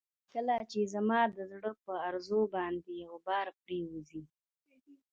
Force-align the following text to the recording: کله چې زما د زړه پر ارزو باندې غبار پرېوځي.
کله 0.33 0.55
چې 0.71 0.79
زما 0.93 1.21
د 1.35 1.37
زړه 1.51 1.71
پر 1.83 1.95
ارزو 2.07 2.41
باندې 2.55 2.95
غبار 3.11 3.47
پرېوځي. 3.61 4.21